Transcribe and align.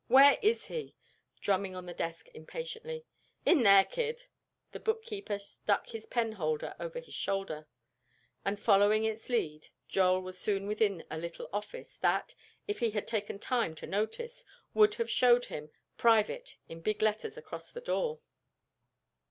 "Where 0.07 0.39
is 0.41 0.65
he?" 0.65 0.95
drumming 1.41 1.75
on 1.75 1.85
the 1.85 1.93
desk 1.93 2.27
impatiently. 2.33 3.05
"In 3.45 3.61
there, 3.61 3.85
kid," 3.85 4.25
the 4.71 4.79
bookkeeper 4.79 5.37
stuck 5.37 5.89
his 5.89 6.07
penholder 6.07 6.73
over 6.79 6.99
his 6.99 7.13
shoulder, 7.13 7.67
and 8.43 8.59
following 8.59 9.03
its 9.03 9.29
lead, 9.29 9.67
Joel 9.87 10.23
was 10.23 10.39
soon 10.39 10.65
within 10.65 11.03
a 11.11 11.19
little 11.19 11.47
office, 11.53 11.97
that, 11.97 12.33
if 12.67 12.79
he 12.79 12.89
had 12.89 13.05
taken 13.05 13.37
time 13.37 13.75
to 13.75 13.85
notice, 13.85 14.43
would 14.73 14.95
have 14.95 15.07
showed 15.07 15.45
him 15.45 15.69
"Private" 15.97 16.57
in 16.67 16.81
big 16.81 17.03
letters 17.03 17.37
across 17.37 17.69
the 17.69 17.79
door. 17.79 18.21